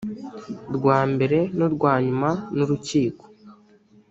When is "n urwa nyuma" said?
1.57-2.29